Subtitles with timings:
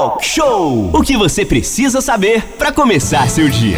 [0.00, 0.88] Talk Show!
[0.94, 3.76] O que você precisa saber para começar seu dia.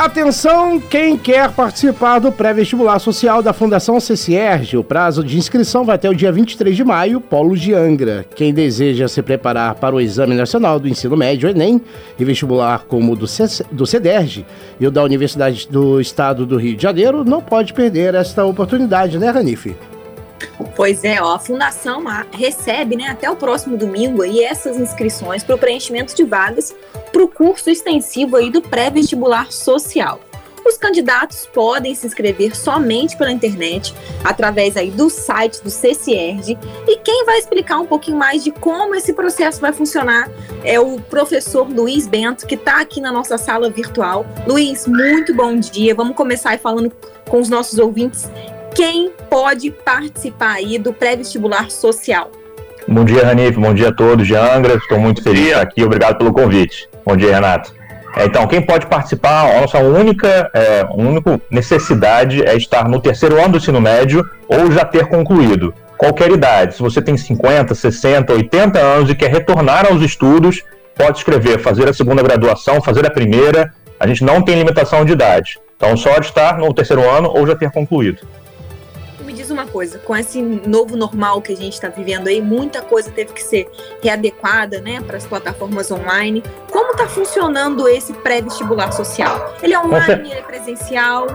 [0.00, 5.94] Atenção, quem quer participar do pré-vestibular social da Fundação CCERG, o prazo de inscrição vai
[5.94, 8.26] até o dia 23 de maio, Polo de Angra.
[8.34, 11.80] Quem deseja se preparar para o Exame Nacional do Ensino Médio, Enem,
[12.18, 14.44] e vestibular como o do, C do CEDERJ
[14.80, 19.20] e o da Universidade do Estado do Rio de Janeiro, não pode perder esta oportunidade,
[19.20, 19.76] né, Ranife?
[20.80, 22.02] Pois é, ó, a Fundação
[22.32, 26.74] recebe né, até o próximo domingo aí essas inscrições para o preenchimento de vagas
[27.12, 30.18] para o curso extensivo aí do pré-vestibular social.
[30.64, 36.56] Os candidatos podem se inscrever somente pela internet, através aí do site do CCERG.
[36.88, 40.30] E quem vai explicar um pouquinho mais de como esse processo vai funcionar
[40.64, 44.24] é o professor Luiz Bento, que está aqui na nossa sala virtual.
[44.46, 45.94] Luiz, muito bom dia.
[45.94, 46.90] Vamos começar falando
[47.28, 48.30] com os nossos ouvintes
[48.74, 52.30] quem pode participar aí do pré-vestibular social?
[52.86, 53.58] Bom dia, Ranif.
[53.58, 54.74] Bom dia a todos de Angra.
[54.74, 55.84] Estou muito feliz de estar aqui.
[55.84, 56.88] Obrigado pelo convite.
[57.04, 57.74] Bom dia, Renato.
[58.16, 63.38] É, então, quem pode participar, a nossa única, é, única necessidade é estar no terceiro
[63.38, 65.72] ano do ensino médio ou já ter concluído.
[65.96, 70.62] Qualquer idade, se você tem 50, 60, 80 anos e quer retornar aos estudos,
[70.96, 73.72] pode escrever, fazer a segunda graduação, fazer a primeira.
[73.98, 75.60] A gente não tem limitação de idade.
[75.76, 78.26] Então, só de estar no terceiro ano ou já ter concluído
[79.50, 83.32] uma coisa, com esse novo normal que a gente está vivendo aí, muita coisa teve
[83.32, 83.68] que ser
[84.02, 86.42] readequada, né, para as plataformas online.
[86.70, 89.54] Como está funcionando esse pré-vestibular social?
[89.62, 91.26] Ele é online, ele é presencial?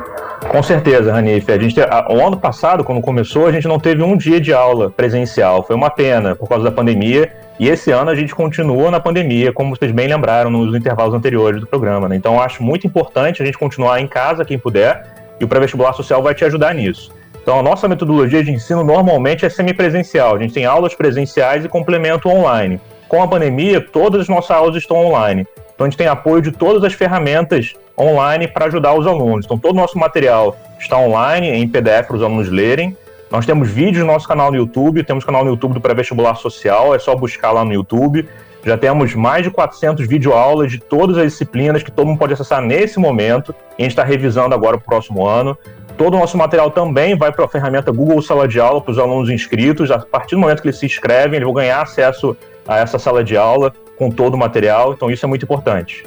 [0.49, 1.51] Com certeza, Ranife.
[1.51, 4.53] A gente, a, o ano passado, quando começou, a gente não teve um dia de
[4.53, 5.63] aula presencial.
[5.63, 7.31] Foi uma pena por causa da pandemia.
[7.59, 11.61] E esse ano a gente continua na pandemia, como vocês bem lembraram nos intervalos anteriores
[11.61, 12.09] do programa.
[12.09, 12.15] Né?
[12.17, 15.05] Então, acho muito importante a gente continuar em casa, quem puder,
[15.39, 17.11] e o pré-vestibular social vai te ajudar nisso.
[17.45, 20.35] Então, a nossa metodologia de ensino normalmente é semipresencial.
[20.35, 22.81] A gente tem aulas presenciais e complemento online.
[23.07, 25.45] Com a pandemia, todas as nossas aulas estão online.
[25.75, 29.45] Então, a gente tem apoio de todas as ferramentas online para ajudar os alunos.
[29.45, 32.97] Então, todo o nosso material está online, em PDF, para os alunos lerem.
[33.29, 36.95] Nós temos vídeos no nosso canal no YouTube, temos canal no YouTube do Pré-Vestibular Social,
[36.95, 38.27] é só buscar lá no YouTube.
[38.65, 42.61] Já temos mais de 400 videoaulas de todas as disciplinas que todo mundo pode acessar
[42.61, 43.53] nesse momento.
[43.77, 45.55] A gente está revisando agora para o próximo ano.
[45.95, 48.97] Todo o nosso material também vai para a ferramenta Google Sala de Aula para os
[48.97, 49.91] alunos inscritos.
[49.91, 52.35] A partir do momento que eles se inscrevem, eles vão ganhar acesso
[52.67, 54.93] a essa sala de aula com todo o material.
[54.93, 56.03] Então, isso é muito importante.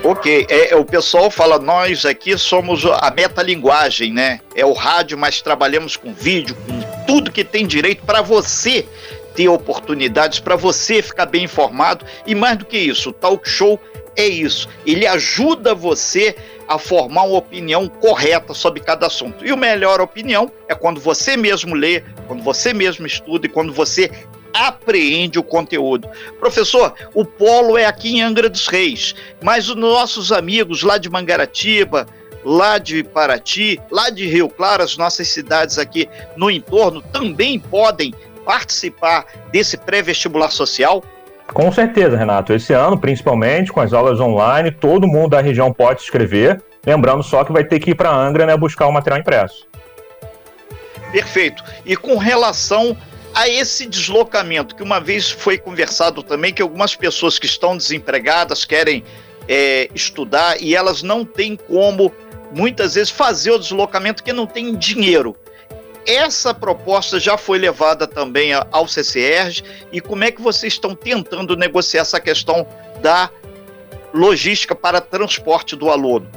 [0.03, 4.39] Ok, é, o pessoal fala, nós aqui somos a metalinguagem, né?
[4.55, 8.87] É o rádio, mas trabalhamos com vídeo, com tudo que tem direito para você
[9.35, 12.03] ter oportunidades, para você ficar bem informado.
[12.25, 13.79] E mais do que isso, o talk show
[14.15, 14.67] é isso.
[14.87, 16.35] Ele ajuda você
[16.67, 19.45] a formar uma opinião correta sobre cada assunto.
[19.45, 23.71] E a melhor opinião é quando você mesmo lê, quando você mesmo estuda e quando
[23.71, 24.09] você
[24.53, 26.09] apreende o conteúdo.
[26.39, 31.09] Professor, o polo é aqui em Angra dos Reis, mas os nossos amigos lá de
[31.09, 32.07] Mangaratiba,
[32.43, 38.13] lá de Paraty, lá de Rio Claro, as nossas cidades aqui no entorno também podem
[38.45, 41.03] participar desse pré-vestibular social?
[41.53, 42.53] Com certeza, Renato.
[42.53, 46.61] Esse ano, principalmente, com as aulas online, todo mundo da região pode se inscrever.
[46.85, 49.67] Lembrando só que vai ter que ir para Angra né, buscar o material impresso.
[51.11, 51.63] Perfeito.
[51.85, 52.95] E com relação
[53.33, 58.65] a esse deslocamento, que uma vez foi conversado também, que algumas pessoas que estão desempregadas
[58.65, 59.03] querem
[59.47, 62.13] é, estudar e elas não têm como,
[62.51, 65.35] muitas vezes, fazer o deslocamento porque não tem dinheiro.
[66.05, 71.55] Essa proposta já foi levada também ao CCR e como é que vocês estão tentando
[71.55, 72.67] negociar essa questão
[73.01, 73.29] da
[74.13, 76.29] logística para transporte do aluno?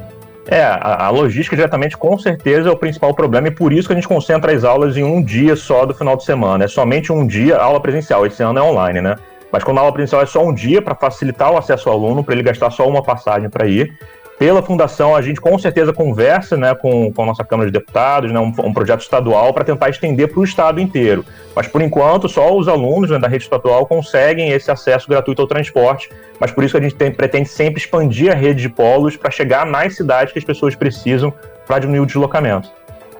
[0.47, 3.93] É, a, a, logística diretamente com certeza é o principal problema e por isso que
[3.93, 6.65] a gente concentra as aulas em um dia só do final de semana.
[6.65, 8.25] É somente um dia aula presencial.
[8.25, 9.15] Esse ano é online, né?
[9.51, 12.23] Mas quando a aula presencial é só um dia para facilitar o acesso ao aluno,
[12.23, 13.97] para ele gastar só uma passagem para ir.
[14.37, 18.31] Pela fundação, a gente com certeza conversa né, com, com a nossa Câmara de Deputados,
[18.33, 21.25] né, um, um projeto estadual para tentar estender para o estado inteiro.
[21.55, 25.47] Mas por enquanto, só os alunos né, da rede estadual conseguem esse acesso gratuito ao
[25.47, 26.09] transporte.
[26.37, 29.65] Mas por isso a gente tem, pretende sempre expandir a rede de polos para chegar
[29.65, 31.33] nas cidades que as pessoas precisam
[31.65, 32.69] para diminuir o deslocamento.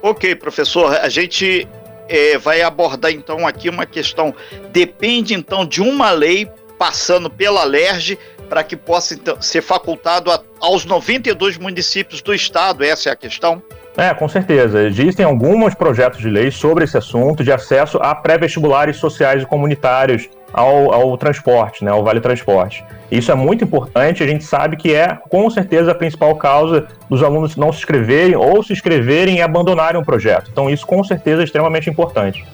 [0.02, 0.98] Ok, professor.
[0.98, 1.66] A gente
[2.10, 4.36] é, vai abordar então aqui uma questão.
[4.74, 10.42] Depende então de uma lei passando pela LERJ para que possa então, ser facultado a,
[10.60, 12.84] aos 92 municípios do estado?
[12.84, 13.62] Essa é a questão?
[13.98, 14.84] É, com certeza.
[14.84, 20.30] Existem alguns projetos de lei sobre esse assunto de acesso a pré-vestibulares sociais e comunitários
[20.52, 22.84] ao, ao, transporte, né, ao Vale Transporte.
[23.12, 27.22] Isso é muito importante, a gente sabe que é com certeza a principal causa dos
[27.22, 30.50] alunos não se inscreverem ou se inscreverem e abandonarem um projeto.
[30.52, 32.46] Então isso com certeza é extremamente importante.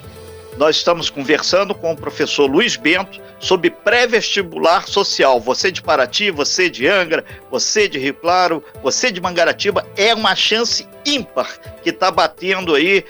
[0.62, 5.40] Nós estamos conversando com o professor Luiz Bento sobre pré-vestibular social.
[5.40, 10.36] Você de Paraty, você de Angra, você de Rio Claro, você de Mangaratiba, é uma
[10.36, 11.50] chance ímpar
[11.82, 13.04] que está batendo aí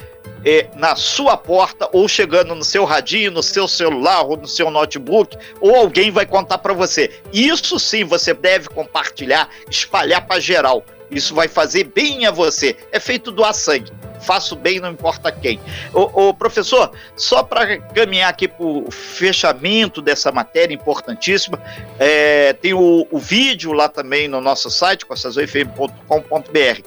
[0.45, 4.71] é, na sua porta ou chegando no seu radinho, no seu celular ou no seu
[4.71, 7.12] notebook, ou alguém vai contar para você.
[7.33, 10.86] Isso sim você deve compartilhar, espalhar para geral.
[11.12, 12.77] Isso vai fazer bem a você.
[12.94, 15.59] É feito doar sangue faço bem, não importa quem.
[15.94, 21.62] O, professor, só para caminhar aqui para o fechamento dessa matéria importantíssima,
[22.00, 26.81] é, tem o, o, vídeo lá também no nosso site, costazoifm.com.br.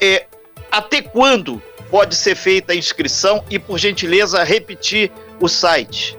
[0.00, 0.26] É,
[0.70, 6.18] até quando pode ser feita a inscrição e, por gentileza, repetir o site?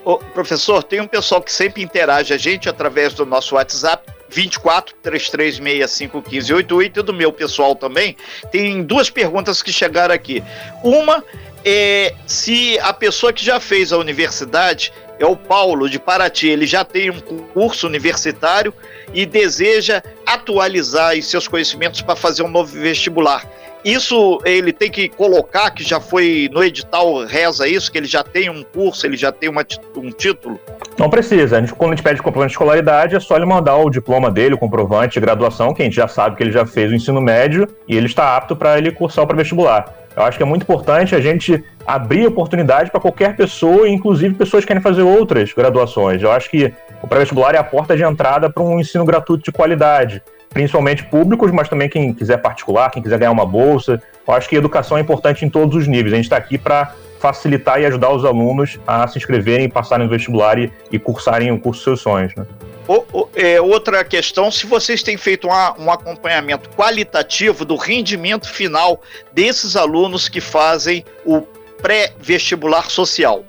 [0.06, 4.96] Ô, professor, tem um pessoal que sempre interage a gente através do nosso WhatsApp, 24
[5.02, 8.16] 3365 1588 e do meu pessoal também.
[8.52, 10.44] Tem duas perguntas que chegaram aqui.
[10.84, 11.24] Uma
[11.64, 16.66] é, se a pessoa que já fez a universidade é o Paulo de Paraty, ele
[16.66, 17.20] já tem um
[17.54, 18.74] curso universitário
[19.14, 23.46] e deseja atualizar seus conhecimentos para fazer um novo vestibular.
[23.84, 28.24] Isso ele tem que colocar, que já foi no edital, reza isso, que ele já
[28.24, 30.60] tem um curso, ele já tem uma, um título?
[30.98, 31.58] Não precisa.
[31.58, 34.30] A gente, quando a gente pede comprovante de escolaridade, é só ele mandar o diploma
[34.30, 36.96] dele, o comprovante de graduação, que a gente já sabe que ele já fez o
[36.96, 39.96] ensino médio e ele está apto para ele cursar o pré-vestibular.
[40.16, 44.66] Eu acho que é muito importante a gente abrir oportunidade para qualquer pessoa, inclusive pessoas
[44.66, 46.22] que querem fazer outras graduações.
[46.22, 49.52] Eu acho que o pré-vestibular é a porta de entrada para um ensino gratuito de
[49.54, 54.02] qualidade, principalmente públicos, mas também quem quiser particular, quem quiser ganhar uma bolsa.
[54.28, 56.14] Eu acho que educação é importante em todos os níveis.
[56.14, 60.12] A gente está aqui para facilitar e ajudar os alunos a se inscreverem, passarem no
[60.12, 62.34] vestibular e, e cursarem o curso dos seus sonhos.
[62.36, 62.46] Né?
[62.88, 68.50] O, o, é, outra questão, se vocês têm feito uma, um acompanhamento qualitativo do rendimento
[68.50, 69.02] final
[69.34, 71.42] desses alunos que fazem o
[71.82, 73.44] pré-vestibular social.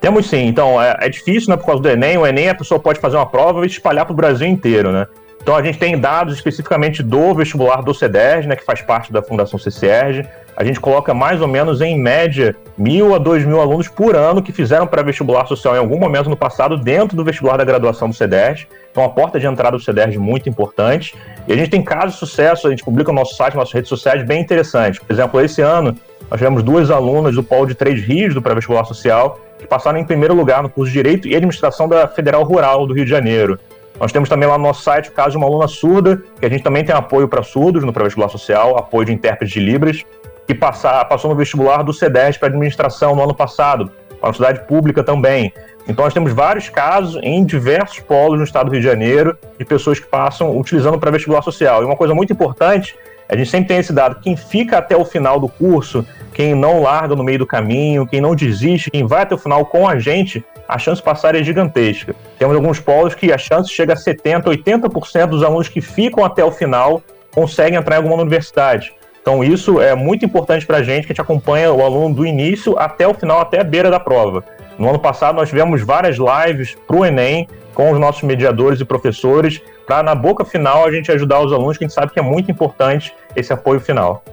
[0.00, 2.78] Temos sim, então é, é, difícil, né, por causa do Enem, o Enem a pessoa
[2.78, 5.06] pode fazer uma prova e espalhar para o Brasil inteiro, né?
[5.46, 9.22] Então a gente tem dados especificamente do vestibular do CEDERJ, né, que faz parte da
[9.22, 10.26] Fundação CCERJ,
[10.56, 14.42] a gente coloca mais ou menos, em média, mil a dois mil alunos por ano
[14.42, 18.14] que fizeram pré-vestibular social em algum momento no passado dentro do vestibular da graduação do
[18.16, 18.66] CEDERJ.
[18.90, 21.14] Então, a porta de entrada do CEDERJ é muito importante.
[21.46, 23.74] E a gente tem casos de sucesso, a gente publica no nosso site, nas nossas
[23.74, 24.98] redes sociais, bem interessantes.
[24.98, 25.94] Por exemplo, esse ano,
[26.28, 30.04] nós tivemos duas alunas do Polo de Três Rios do pré-vestibular social que passaram em
[30.04, 33.60] primeiro lugar no curso de Direito e Administração da Federal Rural do Rio de Janeiro.
[33.98, 36.48] Nós temos também lá no nosso site o caso de uma aluna surda, que a
[36.48, 40.02] gente também tem apoio para surdos no pré-vestibular social, apoio de intérpretes de Libras,
[40.46, 43.86] que passou no vestibular do CEDES para administração no ano passado,
[44.20, 45.52] para a universidade pública também.
[45.88, 49.64] Então nós temos vários casos em diversos polos no estado do Rio de Janeiro de
[49.64, 51.82] pessoas que passam utilizando o pré-vestibular social.
[51.82, 52.96] E uma coisa muito importante,
[53.28, 56.82] a gente sempre tem esse dado, quem fica até o final do curso, quem não
[56.82, 59.98] larga no meio do caminho, quem não desiste, quem vai até o final com a
[59.98, 62.14] gente, a chance de passar é gigantesca.
[62.38, 66.44] Temos alguns polos que a chance chega a 70%, 80% dos alunos que ficam até
[66.44, 67.02] o final
[67.34, 68.92] conseguem entrar em alguma universidade.
[69.20, 72.24] Então isso é muito importante para a gente, que a gente acompanha o aluno do
[72.24, 74.44] início até o final, até a beira da prova.
[74.78, 78.84] No ano passado nós tivemos várias lives para o Enem com os nossos mediadores e
[78.84, 82.18] professores, para na boca final a gente ajudar os alunos, que a gente sabe que
[82.18, 84.24] é muito importante esse apoio final.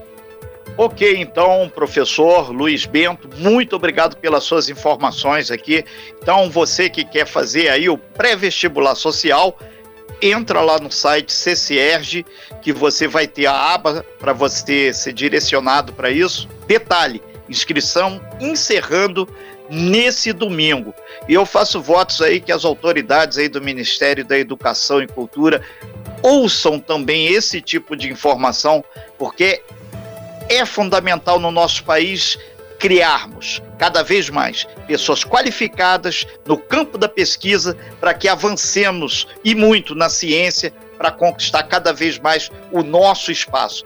[0.75, 5.85] Ok, então, professor Luiz Bento, muito obrigado pelas suas informações aqui.
[6.19, 9.55] Então, você que quer fazer aí o pré-vestibular social,
[10.19, 12.25] entra lá no site CCERG,
[12.61, 16.49] que você vai ter a aba para você ser direcionado para isso.
[16.65, 19.27] Detalhe: inscrição encerrando
[19.73, 20.93] nesse domingo.
[21.27, 25.61] E eu faço votos aí que as autoridades aí do Ministério da Educação e Cultura
[26.21, 28.83] ouçam também esse tipo de informação,
[29.17, 29.61] porque
[30.47, 32.37] é fundamental no nosso país
[32.77, 39.95] criarmos cada vez mais pessoas qualificadas no campo da pesquisa para que avancemos e muito
[39.95, 43.85] na ciência para conquistar cada vez mais o nosso espaço.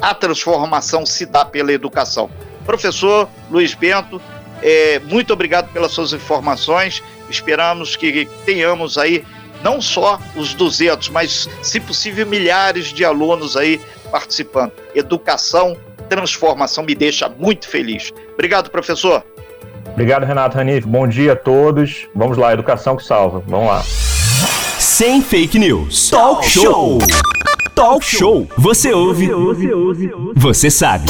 [0.00, 2.30] A transformação se dá pela educação.
[2.64, 4.22] Professor Luiz Bento,
[4.62, 7.02] é, muito obrigado pelas suas informações.
[7.30, 9.24] Esperamos que tenhamos aí
[9.62, 14.72] não só os 200, mas, se possível, milhares de alunos aí participando.
[14.94, 15.76] Educação
[16.08, 18.12] transformação me deixa muito feliz.
[18.34, 19.22] Obrigado, professor.
[19.92, 20.86] Obrigado, Renato Ranif.
[20.86, 22.08] Bom dia a todos.
[22.14, 23.42] Vamos lá, educação que salva.
[23.46, 23.82] Vamos lá.
[24.78, 26.10] Sem fake news.
[26.10, 26.98] Talk show.
[27.74, 28.48] Talk show.
[28.56, 29.28] Você ouve.
[30.34, 31.06] Você sabe.